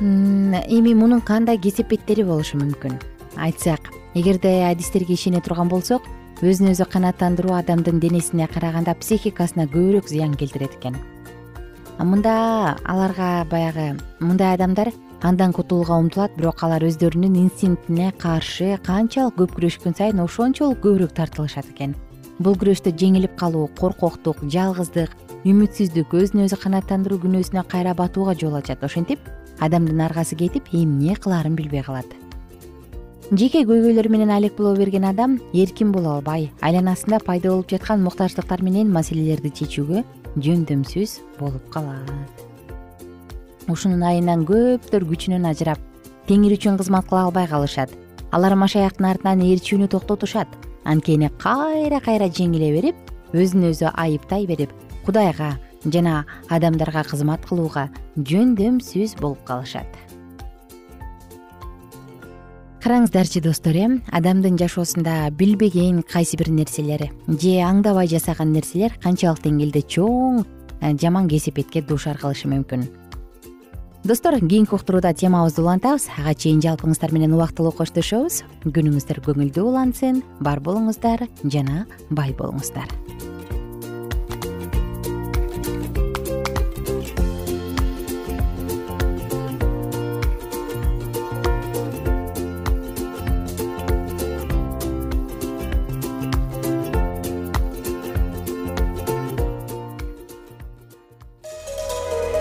Эми 0.00 0.94
мунун 0.94 1.20
кандай 1.20 1.58
кесепеттери 1.58 2.22
болушу 2.22 2.60
мүмкүн? 2.60 3.00
Айтсак 3.36 3.97
эгерде 4.14 4.64
адистерге 4.70 5.14
ишене 5.14 5.40
турган 5.40 5.68
болсок 5.68 6.02
өзүн 6.40 6.70
өзү 6.72 6.86
канааттандыруу 6.92 7.56
адамдын 7.58 8.00
денесине 8.00 8.46
караганда 8.46 8.94
психикасына 8.94 9.66
көбүрөөк 9.72 10.08
зыян 10.08 10.36
келтирет 10.38 10.76
экен. 10.78 10.96
Мында 11.98 12.76
аларга 12.86 13.44
баягы 13.50 13.98
мындай 14.20 14.54
адамдар 14.54 14.92
андан 15.20 15.52
кутулууга 15.52 15.98
умтулат 15.98 16.36
бирок 16.36 16.62
алар 16.62 16.84
өздөрүнүн 16.86 17.34
инстинктине 17.40 18.12
каршы 18.22 18.76
канчалык 18.86 19.34
көп 19.40 19.56
күрөшкөн 19.56 19.98
сайын 19.98 20.22
ошончолук 20.22 20.78
көбүрөөк 20.84 21.16
тартылышат 21.16 21.66
экен. 21.74 21.96
Бул 22.38 22.54
күрөштө 22.54 22.94
жеңилип 22.94 23.34
калуу 23.34 23.66
коркоктук 23.80 24.44
жалгыздык 24.46 25.10
үмүтсүздүк 25.42 26.14
өзүн 26.22 26.44
өзү 26.46 26.60
канааттандыруу 26.62 27.18
күнөөсүнө 27.26 27.66
кайра 27.66 27.96
батууга 27.98 28.38
жол 28.38 28.54
ачат. 28.62 28.84
Ошентип 28.86 29.18
адамдын 29.58 30.06
аргасы 30.06 30.38
кетип 30.38 30.70
эмне 30.70 31.18
кылаарын 31.18 31.58
билбей 31.58 31.82
калат 31.82 32.06
жеке 33.36 33.60
көйгөйлөрү 33.68 34.08
менен 34.08 34.30
алек 34.32 34.54
боло 34.56 34.72
берген 34.76 35.04
адам 35.04 35.36
эркин 35.52 35.90
боло 35.92 36.14
албай. 36.16 36.48
Айланасында 36.64 37.18
пайда 37.20 37.50
болуп 37.50 37.68
жаткан 37.68 38.00
муктаждыктар 38.00 38.62
менен 38.64 38.88
маселелерди 38.92 39.50
чечүүгө 39.58 40.02
жөндөмсүз 40.40 41.18
болуп 41.38 41.68
калат. 41.74 42.44
Ушунун 43.68 44.02
айынан 44.08 44.46
көптөр 44.48 45.04
күчүнөн 45.10 45.44
ажырап 45.50 45.82
теңир 46.30 46.56
үчүн 46.56 46.80
кызмат 46.80 47.08
кыла 47.10 47.26
албай 47.28 47.46
калышат. 47.50 47.92
Алар 48.32 48.56
машаяктын 48.56 49.10
артынан 49.12 49.44
ээрчүүнү 49.44 49.90
токтотушат. 49.92 50.48
Анткени 50.88 51.28
кайра 51.42 52.00
кайра 52.00 52.32
жеңиле 52.32 52.72
берип 52.72 53.12
өзүн 53.36 53.68
өзү 53.74 53.92
айыптай 53.92 54.46
берип 54.48 54.72
кудайга 55.04 55.58
жана 55.84 56.24
адамдарга 56.48 57.04
кызмат 57.04 57.44
кылууга 57.44 57.90
жөндөмсүз 58.16 59.18
болуп 59.20 59.44
калышат 59.44 60.07
караңыздарчы 62.88 63.42
достор 63.44 63.76
э? 63.76 63.86
Адамдын 64.16 64.56
жашоосунда 64.56 65.28
билбеген 65.36 66.00
кайсы 66.08 66.38
бир 66.40 66.48
нерселер 66.48 67.10
же 67.28 67.50
аңдабай 67.60 68.08
жасаган 68.08 68.54
нерселер 68.54 68.94
канчалык 69.02 69.42
деңгээлде 69.44 69.82
чоң 69.92 70.38
э, 70.80 70.94
жаман 70.96 71.28
кесепетке 71.28 71.82
дуушар 71.82 72.16
кылышы 72.16 72.48
мүмкүн. 72.48 72.86
Достор 74.08 74.38
кийинки 74.40 74.72
уктурууда 74.72 75.12
темабызды 75.12 75.60
улантабыз. 75.60 76.08
Ага 76.16 76.32
чейин 76.32 76.64
жалпыңыздар 76.64 77.12
менен 77.12 77.36
убактылуу 77.36 77.74
коштошобуз. 77.76 78.40
Күнүңүздөр 78.64 79.20
көңүлдүү 79.26 79.68
улансын 79.68 80.22
бар 80.40 80.64
болуңуздар 80.64 81.28
жана 81.44 81.84
бай 82.08 82.32
болуңуздар 82.32 82.88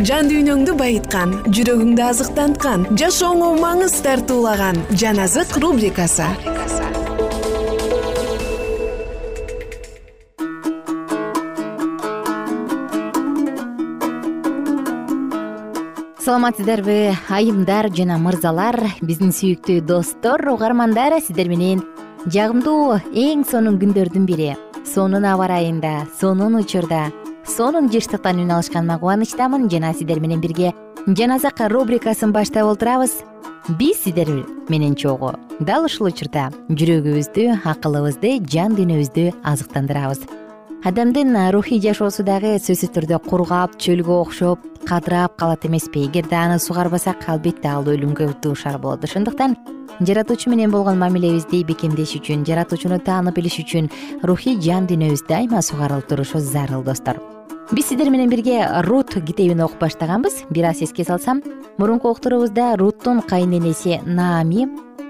жан 0.00 0.30
дүйнөңдү 0.30 0.72
байыткан 0.78 1.34
жүрөгүңдү 1.52 2.00
азыктанткан 2.06 2.86
жашооңо 2.96 3.50
маңыз 3.60 3.98
тартуулаган 4.00 4.78
жан 4.96 5.20
азык 5.20 5.52
рубрикасы. 5.60 6.24
Саламатсыздарбы 16.22 17.12
айымдар 17.28 17.90
жана 17.92 18.16
мырзалар 18.16 18.80
биздин 19.04 19.34
сүйүктүү 19.36 19.84
достор 19.84 20.40
угармандар 20.54 21.18
сиздер 21.20 21.52
менен 21.52 21.84
жагымдуу 22.24 23.02
эң 23.12 23.44
сонун 23.44 23.76
күндөрдүн 23.82 24.24
бири. 24.24 24.54
Сонун 24.88 25.28
аба 25.28 25.50
ырайында 25.50 26.06
сонун 26.20 26.56
учурда 26.62 27.10
сонун 27.46 27.90
жыштыктан 27.90 28.40
үн 28.42 28.50
алышканыма 28.52 28.98
кубанычтамын. 28.98 29.68
Жана 29.70 29.92
сиздер 29.94 30.20
менен 30.20 30.40
бирге 30.40 30.72
жаназак 31.06 31.60
рубрикасын 31.68 32.32
баштап 32.32 32.66
олтурабыз. 32.66 33.22
Биз 33.78 34.02
сиздер 34.04 34.46
менен 34.68 34.94
чогуу. 34.94 35.34
Дал 35.60 35.84
ушул 35.84 36.08
учурда 36.08 36.50
жүрөгүбүздү 36.68 37.62
акылыбызды 37.64 38.40
жан 38.46 38.74
дүйнөбүздү 38.74 39.32
азыктандырабыз. 39.42 40.26
Адамдын 40.84 41.36
рухий 41.54 41.78
жашоосу 41.78 42.24
дагы 42.26 42.56
сөзсүз 42.58 42.90
түрдө 42.96 43.20
кургап 43.28 43.76
чөлгө 43.78 44.16
окшоп 44.24 44.64
кадырап 44.88 45.36
калат 45.38 45.66
эмеспи. 45.66 46.08
Эгерде 46.08 46.34
аны 46.34 46.58
сугарбасак 46.58 47.28
албетте 47.28 47.68
ал 47.68 47.86
өлүмгө 47.86 48.32
дуушар 48.42 48.78
болот. 48.78 49.04
Ошондуктан 49.04 49.54
жаратуучу 50.00 50.50
менен 50.50 50.70
болгон 50.70 50.98
мамилебизди 50.98 51.62
бекемдеш 51.68 52.16
үчүн 52.18 52.42
жаратуучуну 52.48 52.98
таанып 53.06 53.38
билиш 53.38 53.60
үчүн 53.62 53.90
рухий 54.26 54.58
жан 54.58 54.88
дүйнөбүз 54.90 55.28
дайыма 55.28 55.62
сугарылып 55.62 56.08
турушу 56.10 56.40
зарыл 56.40 56.82
достор 56.82 57.22
биз 57.72 57.86
сиздер 57.88 58.10
менен 58.10 58.28
бирге 58.28 58.66
рут 58.84 59.14
китебин 59.26 59.60
окуп 59.64 59.80
баштаганбыз. 59.80 60.44
Бир 60.50 60.66
аз 60.68 60.82
эске 60.82 61.04
салсам 61.04 61.42
мурунку 61.78 62.10
уктуруубузда 62.10 62.76
руттун 62.76 63.22
кайненеси 63.22 64.00
наами 64.04 64.68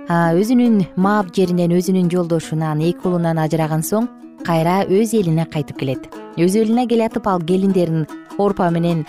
өзүнүн 0.08 0.86
маап 0.96 1.32
жеринен 1.34 1.74
өзүнүн 1.74 2.10
жолдошунан 2.10 2.80
эки 2.86 3.02
уулунан 3.02 3.38
ажыраган 3.42 3.82
соң 3.82 4.06
кайра 4.46 4.84
өз 4.86 5.14
элине 5.14 5.46
кайтып 5.46 5.78
келет. 5.78 6.06
Өз 6.38 6.54
элине 6.54 6.86
келатып 6.86 7.26
ал 7.26 7.40
келиндерин 7.40 8.06
орпа 8.38 8.70
менен 8.70 9.04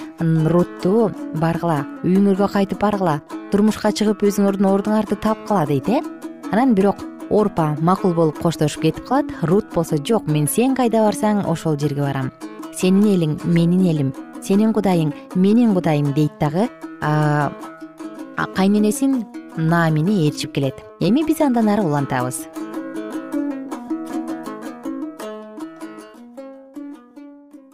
рутту 0.49 1.11
баргыла 1.35 1.83
үйүңөргө 2.03 2.47
кайтып 2.53 2.81
баргыла 2.81 3.19
турмушка 3.51 3.91
чыгып 3.93 4.25
өзүңөрдүн 4.29 4.69
ордуңарды 4.71 5.19
тапкыла 5.21 5.67
дейт 5.69 5.89
э? 5.89 6.01
Анан 6.51 6.73
бирок 6.73 7.05
орпа 7.29 7.75
макул 7.79 8.13
болуп 8.13 8.41
коштошуп 8.41 8.81
кетип 8.81 9.05
калат. 9.05 9.29
Рут 9.43 9.69
болсо 9.75 9.97
жок 9.97 10.25
мен 10.27 10.47
сен 10.47 10.73
кайда 10.75 11.05
барсаң 11.05 11.45
ошол 11.45 11.77
жерге 11.77 12.01
барам 12.01 12.31
сенин 12.75 13.05
элиң 13.15 13.37
менин 13.45 13.85
элим 13.85 14.13
сенин 14.41 14.73
кудайың 14.73 15.13
менин 15.35 15.73
кудайым 15.73 16.13
дейт 16.13 16.35
дагы 16.39 16.67
кайненесин 18.55 19.23
наамини 19.57 20.25
ээрчип 20.27 20.53
келет. 20.53 20.75
Эми 20.99 21.23
биз 21.25 21.41
андан 21.41 21.69
ары 21.69 21.83
улантабыз. 21.83 22.47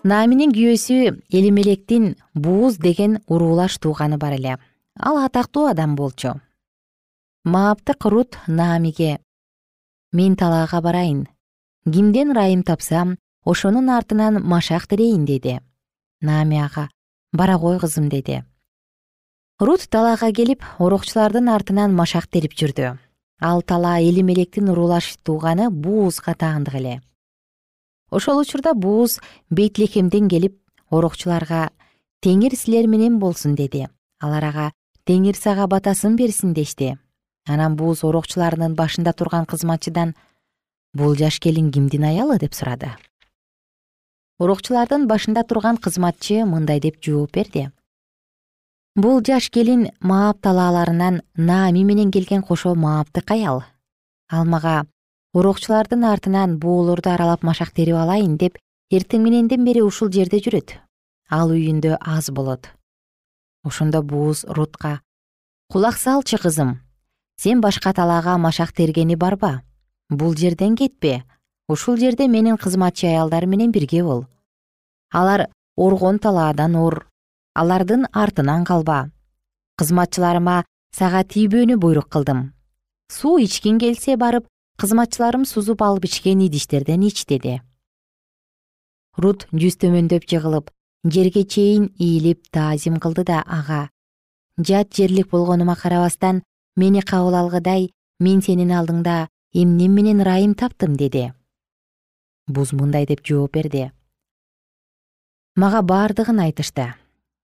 Нааминин 0.04 0.52
күйөөсү 0.56 1.20
элимелектин 1.30 2.16
бууз 2.34 2.78
деген 2.78 3.20
уруулаш 3.28 3.80
тууганы 3.80 4.18
бар 4.18 4.34
эле. 4.38 4.58
Ал 5.00 5.18
атактуу 5.24 5.68
адам 5.68 5.96
болчу. 5.96 6.40
Мааптык 7.44 8.06
рут 8.06 8.38
наамиге 8.48 9.20
мен 10.12 10.36
талаага 10.36 10.82
барайын. 10.82 11.28
Кимден 11.86 12.32
ырайым 12.32 12.64
тапсам 12.64 13.18
ошонун 13.52 13.90
артынан 13.90 14.44
машак 14.44 14.88
терейин 14.88 15.26
деди 15.26 15.60
наами 16.22 16.60
ага 16.60 16.90
бара 17.32 17.58
кой 17.58 17.80
кызым 17.80 18.10
деди. 18.10 18.44
Рут 19.60 19.90
талаага 19.90 20.32
келип 20.32 20.64
орокчулардын 20.80 21.50
артынан 21.50 21.96
машак 21.96 22.28
терип 22.28 22.54
жүрдү. 22.54 22.98
Ал 23.42 23.62
талаа 23.62 24.02
элимелектин 24.02 24.70
уруулаш 24.70 25.18
тууганы 25.24 25.70
буузга 25.70 26.34
таандык 26.36 26.76
эле. 26.76 27.02
Ошол 28.12 28.40
учурда 28.40 28.74
бууз 28.74 29.20
бейтлехемден 29.50 30.28
келип 30.30 30.58
орокчуларга 30.90 31.70
теңир 32.22 32.56
силер 32.56 32.88
менен 32.88 33.20
болсун 33.20 33.56
деди. 33.56 33.88
Алар 34.20 34.44
ага 34.44 34.72
теңир 35.06 35.36
сага 35.36 35.68
батасын 35.68 36.16
берсин 36.16 36.54
дешти. 36.54 36.98
Анан 37.48 37.76
бууз 37.76 38.04
орокчуларынын 38.04 38.76
башында 38.76 39.14
турган 39.14 39.46
кызматчыдан 39.46 40.16
бул 40.94 41.16
жаш 41.16 41.40
келин 41.40 41.72
кимдин 41.72 42.04
аялы 42.04 42.38
деп 42.40 42.54
сурады 42.54 42.96
урокчулардын 44.40 45.06
башында 45.08 45.44
турган 45.44 45.78
кызматчы 45.78 46.46
мындай 46.48 46.80
деп 46.80 46.98
жооп 47.04 47.36
берди. 47.36 47.70
Бул 48.96 49.22
жаш 49.26 49.50
келин 49.50 49.90
маап 50.02 50.42
талааларынан 50.42 51.22
наами 51.36 51.84
менен 51.84 52.12
келген 52.12 52.42
кошо 52.42 52.74
мааптык 52.76 53.32
аял 53.32 53.64
ал? 54.32 54.46
Мага 54.46 54.86
урокчулардын 55.34 56.04
артынан 56.04 56.58
буулорду 56.60 57.12
аралап 57.12 57.44
машак 57.44 57.72
терип 57.72 57.96
алайын 57.96 58.38
деп 58.38 58.58
эртең 58.92 59.24
мененден 59.24 59.66
бери 59.66 59.82
ушул 59.82 60.12
жерде 60.12 60.40
жүрөт. 60.40 60.76
Ал 61.30 61.52
үйүндө 61.54 61.98
аз 62.02 62.32
болот. 62.32 62.72
Ошондо 63.64 64.02
бууз 64.02 64.46
рутка. 64.48 65.02
Кулак 65.70 65.98
салчы 65.98 66.38
кызым. 66.38 66.80
Сен 67.38 67.62
башка 67.62 67.94
талаага 67.94 68.38
машак 68.38 68.74
тергени 68.74 69.16
барба 69.16 69.62
бул 70.10 70.36
жерден 70.36 70.76
кетпе 70.76 71.24
ушул 71.70 71.98
жерде 72.02 72.28
менин 72.28 72.58
кызматчы 72.58 73.08
аялдар 73.08 73.46
менен 73.46 73.72
бирге 73.72 74.04
бол. 74.04 74.26
Алар 75.14 75.48
оргон 75.78 76.20
талаадан 76.20 76.76
ур 76.76 77.06
алардын 77.54 78.08
артынан 78.12 78.66
калба. 78.66 79.12
Кызматчыларыма 79.78 80.64
сага 80.92 81.24
тийбөөнү 81.24 81.78
буйрук 81.78 82.10
кылдым. 82.10 82.52
Суу 83.08 83.38
ичкиң 83.46 83.80
келсе 83.80 84.18
барып 84.18 84.50
кызматчыларым 84.82 85.46
сузуп 85.46 85.82
алып 85.82 86.10
ичкен 86.10 86.42
идиштерден 86.48 87.06
ич 87.08 87.26
деди. 87.30 87.62
Рут 89.18 89.48
жүз 89.54 89.80
төмөндөп 89.80 90.28
жыгылып 90.28 90.74
жерге 91.06 91.44
чейин 91.46 91.94
ийилип 91.98 92.50
таазим 92.52 93.00
кылды 93.00 93.24
да 93.24 93.44
ага 93.48 93.90
жат 94.58 94.94
жерлик 94.96 95.30
болгонума 95.32 95.76
карабастан 95.76 96.44
мени 96.76 97.02
кабыл 97.02 97.36
алгыдай 97.36 97.92
мен 98.20 98.42
сенин 98.42 98.72
алдыңда 98.76 99.28
эмне 99.54 99.88
менен 99.88 100.20
ырайым 100.22 100.56
таптым 100.56 100.98
деди 100.98 101.32
буз 102.50 102.74
мындай 102.74 103.06
деп 103.06 103.22
жооп 103.24 103.54
берди. 103.54 103.92
Мага 105.56 105.82
бардыгын 105.86 106.42
айтышты. 106.44 106.94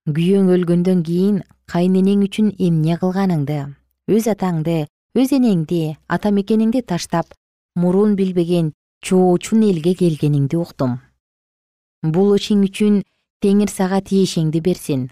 Күйөөң 0.06 0.52
өлгөндөн 0.56 1.02
кийин 1.06 1.42
кайненең 1.72 2.26
үчүн 2.28 2.52
эмне 2.62 2.98
кылганыңды 3.02 3.58
өз 4.12 4.28
атаңды 4.30 4.86
өз 5.18 5.34
энеңди 5.38 5.96
ата 6.08 6.30
мекениңди 6.30 6.84
таштап 6.86 7.34
мурун 7.76 8.14
билбеген 8.20 8.72
чоочун 9.02 9.66
элге 9.66 9.96
келгениңди 9.98 10.62
уктум. 10.62 11.00
Бул 12.04 12.36
ишиң 12.38 12.64
үчүн 12.70 13.02
теңир 13.42 13.74
сага 13.74 14.02
тиешеңди 14.06 14.62
берсин. 14.62 15.10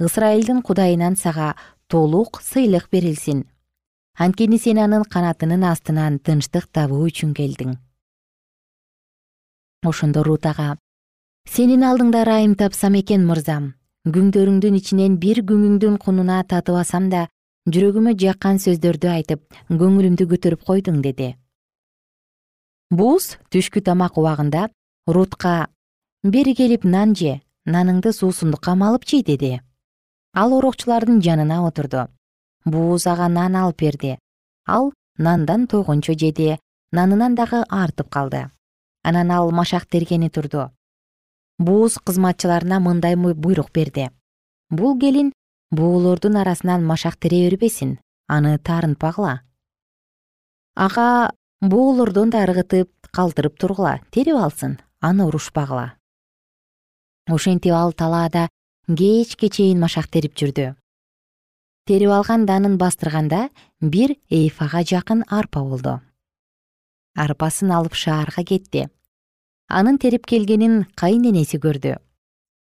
Ысрайылдын 0.00 0.62
кудайынан 0.64 1.16
сага 1.20 1.54
толук 1.88 2.40
сыйлык 2.42 2.88
берилсин. 2.90 3.44
Анткени 4.16 4.58
сен 4.58 4.80
анын 4.80 5.04
канатынын 5.04 5.68
астынан 5.68 6.18
тынчтык 6.18 6.70
табуу 6.72 7.04
үчүн 7.10 7.36
келдиң 7.36 7.76
ошондо 9.84 10.24
рут 10.24 10.46
ага 10.46 10.74
сенин 11.44 11.84
алдыңда 11.84 12.24
ырайым 12.24 12.54
тапсам 12.56 12.94
экен 12.98 13.24
мырзам. 13.28 13.74
Күңдөрүңдүн 14.04 14.76
ичинен 14.78 15.16
бир 15.20 15.40
күңүңдүн 15.48 15.96
кунуна 16.00 16.42
татып 16.48 16.76
алсам 16.80 17.08
да 17.12 17.26
жүрөгүмө 17.72 18.14
жаккан 18.20 18.60
сөздөрдү 18.60 19.08
айтып 19.12 19.44
көңүлүмдү 19.70 20.26
көтөрүп 20.32 20.64
койдуң 20.68 21.00
деди. 21.04 21.34
Буз 22.90 23.36
түшкү 23.52 23.80
тамак 23.84 24.18
убагында 24.20 24.68
рутка 25.08 25.68
бери 26.22 26.54
келип 26.54 26.84
нан 26.84 27.14
же 27.14 27.40
наныңды 27.66 28.12
суусундукка 28.12 28.74
малып 28.74 29.08
жей 29.08 29.22
деди. 29.22 29.60
Ал 30.34 30.52
орокчулардын 30.58 31.22
жанына 31.22 31.62
отурду. 31.66 32.08
Бууз 32.64 33.06
ага 33.06 33.28
нан 33.28 33.56
алып 33.56 33.80
берди. 33.80 34.18
Ал 34.66 34.92
нандан 35.18 35.66
тойгончо 35.66 36.12
жеди. 36.12 36.58
Нанынан 36.92 37.34
дагы 37.34 37.64
артып 37.68 38.10
калды 38.10 38.50
анан 39.04 39.30
ал 39.30 39.52
машак 39.52 39.86
тергени 39.86 40.30
турду. 40.30 40.72
Бууз 41.58 41.98
кызматчыларына 42.02 42.80
мындай 42.80 43.14
буйрук 43.14 43.70
берди. 43.72 44.10
Бул 44.70 44.98
келин 44.98 45.32
буулордун 45.70 46.36
арасынан 46.36 46.84
машак 46.84 47.16
тере 47.16 47.48
бербесин 47.48 47.98
аны 48.28 48.58
таарынтпагыла 48.58 49.40
ага 50.86 51.32
буулордон 51.60 52.30
да 52.30 52.44
ыргытып 52.46 52.90
калтырып 53.16 53.58
тургула 53.58 53.98
терип 54.10 54.36
алсын 54.36 54.78
аны 55.00 55.26
урушпагыла 55.28 55.94
ошентип 57.26 57.72
ал 57.72 57.92
талаада 57.92 58.48
кечке 58.86 59.48
чейин 59.48 59.80
машак 59.80 60.08
терип 60.08 60.34
жүрдү. 60.36 60.74
Терип 61.86 62.10
алган 62.10 62.46
данын 62.46 62.78
бастырганда 62.78 63.48
бир 63.80 64.16
эйфага 64.30 64.84
жакын 64.84 65.24
арпа 65.28 65.60
болду 65.60 66.00
арпасын 67.14 67.70
алып 67.70 67.94
шаарга 67.94 68.42
кетти. 68.44 68.88
Анын 69.68 69.98
терип 69.98 70.26
келгенин 70.26 70.84
кайненеси 70.98 71.60
көрдү. 71.62 71.96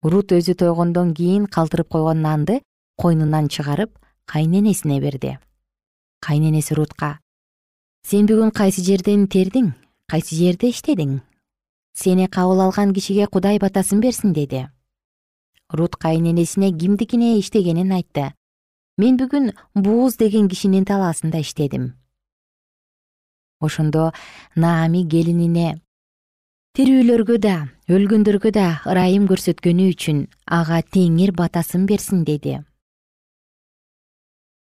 Рут 0.05 0.31
өзү 0.31 0.53
тойгондон 0.59 1.13
кийин 1.17 1.47
калтырып 1.49 1.89
койгон 1.89 2.21
нанды 2.21 2.61
койнунан 3.01 3.49
чыгарып 3.49 3.97
кайненесине 4.25 4.99
берди. 5.01 5.37
Кайненеси 6.21 6.77
рутка 6.77 7.17
сен 8.05 8.29
бүгүн 8.29 8.53
кайсы 8.53 8.85
жерден 8.85 9.25
тердиң? 9.27 9.73
Кайсы 10.05 10.37
жерде 10.37 10.69
иштедиң? 10.69 11.19
Сени 11.97 12.27
кабыл 12.29 12.61
алган 12.67 12.93
кишиге 12.93 13.25
кудай 13.25 13.57
батасын 13.57 13.99
берсин 13.99 14.33
деди. 14.33 14.67
Рут 15.73 15.95
кайненесине 15.95 16.69
кимдикине 16.71 17.39
иштегенин 17.39 17.91
айтты. 17.97 18.31
Мен 18.97 19.17
бүгүн 19.17 19.55
бууз 19.73 20.17
деген 20.21 20.47
кишинин 20.47 20.85
талаасында 20.85 21.41
иштедим 21.41 21.95
ошондо 23.61 24.11
наами 24.55 25.03
келинине 25.07 25.79
тирүүлөргө 26.75 27.37
да 27.39 27.55
өлгөндөргө 27.87 28.51
да 28.51 28.67
ырайым 28.91 29.27
көрсөткөнү 29.31 29.91
үчүн 29.93 30.25
ага 30.45 30.81
теңир 30.81 31.31
батасын 31.31 31.85
берсин 31.85 32.25
деди. 32.27 32.59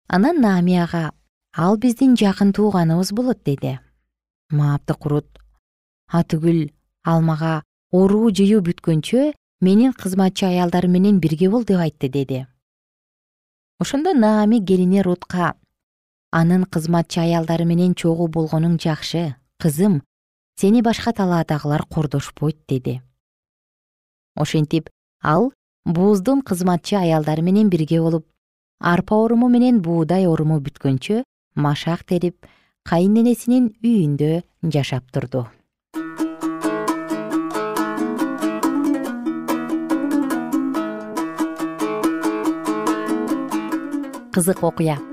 Анан 0.07 0.41
наами 0.41 0.79
ага 0.81 1.11
ал 1.53 1.77
биздин 1.77 2.15
жакын 2.17 2.53
тууганыбыз 2.53 3.11
болот 3.13 3.43
деди. 3.45 3.77
Мааптык 4.49 5.05
рут 5.05 5.27
атүгүл 6.09 6.71
ал 7.05 7.21
мага 7.21 7.61
уруу 7.91 8.31
жыюу 8.33 8.63
бүткөнчө 8.65 9.33
менин 9.61 9.93
кызматчы 9.93 10.47
аялдар 10.47 10.87
менен 10.87 11.19
бирге 11.19 11.49
бол 11.49 11.63
деп 11.63 11.77
айтты 11.77 12.09
деди. 12.09 12.47
Ошондо 13.79 14.13
наами 14.13 14.65
келини 14.65 15.01
рутка 15.01 15.53
анын 16.31 16.63
кызматчы 16.65 17.21
аялдары 17.23 17.65
менен 17.65 17.95
чогуу 17.97 18.27
болгонуң 18.29 18.77
жакшы 18.81 19.35
кызым 19.57 20.01
сени 20.61 20.81
башка 20.85 21.11
талаадагылар 21.13 21.85
кордошпойт 21.89 22.57
деди. 22.69 23.01
Ошентип 24.35 24.89
ал 25.23 25.51
бууздун 25.85 26.41
кызматчы 26.41 26.97
аялдары 27.01 27.41
менен 27.41 27.69
бирге 27.69 28.01
болуп 28.01 28.27
арпа 28.79 29.15
оруму 29.15 29.49
менен 29.49 29.81
буудай 29.81 30.27
оруму 30.27 30.59
бүткөнчө 30.61 31.23
машак 31.55 32.05
терип 32.05 32.45
кайынэнесинин 32.85 33.73
үйүндө 33.81 34.43
жашап 34.69 35.09
турду. 35.11 35.47
Кызык 44.29 44.61
окуя 44.63 45.08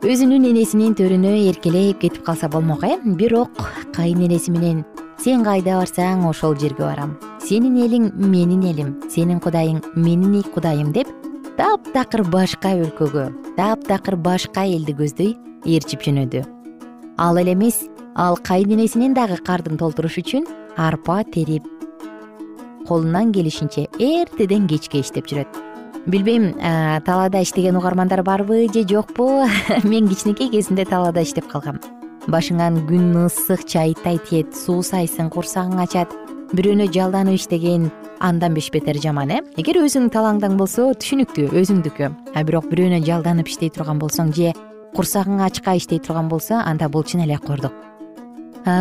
өзүнүн 0.00 0.46
энесинин 0.48 0.94
төрүнө 0.96 1.30
эркелеп 1.50 1.98
кетип 2.00 2.22
калса 2.24 2.48
болмок 2.48 2.86
э? 2.88 2.94
Бирок 3.04 3.50
кайын 3.92 4.22
энеси 4.24 4.48
менен 4.48 4.78
сен 5.20 5.42
кайда 5.44 5.74
барсаң 5.76 6.22
ошол 6.24 6.54
жерге 6.56 6.86
барам. 6.86 7.18
Сенин 7.44 7.76
элиң 7.76 8.06
менин 8.16 8.62
элим 8.64 8.94
сенин 9.12 9.42
кудайың 9.44 9.82
менин 10.00 10.40
кудайым 10.54 10.94
деп 10.96 11.10
таптакыр 11.58 12.24
башка 12.32 12.72
өлкөгө 12.80 13.26
таптакыр 13.58 14.16
башка 14.16 14.64
элди 14.64 14.96
көздөй 14.96 15.36
ээрчип 15.68 16.08
жөнөдү. 16.08 16.46
Ал 17.18 17.36
эле 17.36 17.52
эмес 17.52 17.84
ал 18.16 18.40
кайын 18.40 18.72
энесинин 18.78 19.12
дагы 19.12 19.36
кардын 19.44 19.76
толтуруш 19.76 20.16
үчүн 20.24 20.48
арпа 20.78 21.20
терип 21.28 21.68
колунан 22.88 23.34
келишинче 23.36 23.90
эртеден 24.00 24.64
кечке 24.66 25.04
иштеп 25.04 25.28
жүрөт 25.28 25.60
билбейм 26.06 26.54
талаада 27.04 27.42
иштеген 27.42 27.76
угармандар 27.76 28.22
барбы 28.22 28.68
же 28.72 28.86
жокпу? 28.86 29.46
Мен 29.84 30.08
кичинекей 30.08 30.50
кезимде 30.50 30.84
талаада 30.84 31.22
иштеп 31.22 31.48
калгам. 31.48 31.80
Башыңан 32.28 32.84
күн 32.88 33.26
ысык 33.26 33.64
чайтай 33.66 34.18
тиет 34.18 34.54
суусайсың 34.54 35.30
курсагың 35.32 35.80
ачат. 35.80 36.12
Бирөөнө 36.52 36.90
жалданып 36.92 37.38
иштеген 37.38 37.90
андан 38.20 38.54
бешбетер 38.54 38.98
жаман 39.00 39.30
э? 39.30 39.38
Эгер 39.56 39.80
өзүңдүн 39.80 40.10
талааңдаң 40.12 40.56
болсо 40.58 40.90
түшүнүктүү 41.00 41.52
өзүңдүкү 41.60 42.10
а 42.34 42.42
бирок 42.44 42.66
бирөөнө 42.72 43.00
жалданып 43.06 43.48
иштей 43.48 43.70
турган 43.70 44.02
болсоң 44.02 44.34
же 44.36 44.52
курсагың 44.96 45.40
ачкай 45.46 45.80
иштей 45.80 46.02
турган 46.02 46.28
болсо 46.28 46.60
анда 46.60 46.88
бул 46.88 47.04
чын 47.04 47.24
эле 47.24 47.38
кордук. 47.38 47.72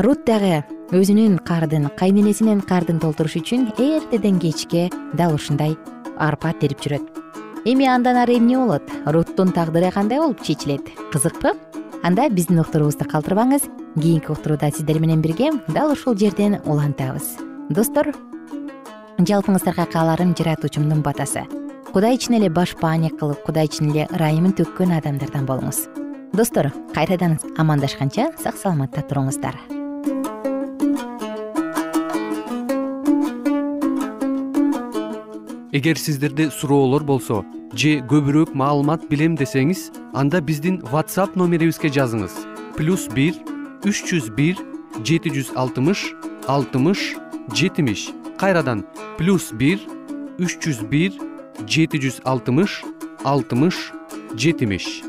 Рут 0.04 0.26
дагы 0.26 0.64
өзүнүн 0.90 1.38
кардын 1.46 1.86
кайнэнесинин 2.00 2.64
кардын 2.66 2.98
толтуруш 2.98 3.36
үчүн 3.38 3.68
эртеден 3.78 4.40
кечке 4.42 4.88
дал 5.14 5.36
ушундай 5.36 5.76
арпа 6.18 6.50
терип 6.58 6.82
жүрөт. 6.82 7.06
Эми 7.70 7.86
андан 7.86 8.18
ары 8.18 8.40
эмне 8.40 8.58
болот? 8.58 8.90
Руттун 9.06 9.54
тагдыры 9.54 9.92
кандай 9.94 10.18
болуп 10.18 10.42
чечилет? 10.42 10.82
Кызыкпы 11.14 11.54
анда 12.02 12.30
биздин 12.30 12.60
уктуруубузду 12.64 13.06
калтырбаңыз. 13.06 13.70
Кийинки 14.02 14.32
уктурууда 14.32 14.72
сиздер 14.72 15.00
менен 15.00 15.22
бирге 15.22 15.52
дал 15.68 15.92
ушул 15.94 16.18
жерден 16.18 16.58
улантабыз. 16.66 17.38
Достор 17.70 18.10
жалпыңыздарга 19.20 19.86
кааларым 19.94 20.34
жаратуучумдун 20.34 21.04
батасы. 21.06 21.46
Кудай 21.94 22.18
чын 22.18 22.42
эле 22.42 22.50
баш 22.50 22.74
бааник 22.82 23.20
кылып 23.20 23.44
кудай 23.46 23.68
чын 23.68 23.92
эле 23.94 24.08
ырайымын 24.10 24.58
төккөн 24.58 24.98
адамдардан 24.98 25.46
болуңуз. 25.46 25.86
Достор 26.34 26.74
кайрадан 26.96 27.38
амандашканча 27.58 28.32
сак 28.42 28.58
саламатта 28.58 29.06
туруңуздар 29.06 29.79
эгер 35.72 35.98
сиздерде 35.98 36.50
суроолор 36.50 37.04
болсо 37.06 37.44
же 37.78 38.00
көбүрөөк 38.10 38.56
маалымат 38.58 39.04
билем 39.10 39.36
десеңиз 39.38 39.90
анда 40.18 40.42
биздин 40.42 40.80
whatsapp 40.90 41.36
номерибизге 41.38 41.92
жазыңыз. 41.94 42.34
Плюс 42.74 43.06
бир 43.14 43.38
үч 43.86 44.02
жүз 44.10 44.32
бир 44.34 44.58
жети 45.06 45.30
жүз 45.30 45.54
алтымыш 45.54 46.08
алтымыш 46.48 47.14
жетимиш. 47.54 48.10
Кайрадан 48.42 48.82
плюс 49.20 49.52
бир 49.54 49.78
үч 50.42 50.58
жүз 50.58 50.82
бир 50.90 51.14
жети 51.68 52.02
жүз 52.02 52.24
алтымыш 52.26 52.82
алтымыш 53.24 53.92
жетимиш 54.34 55.09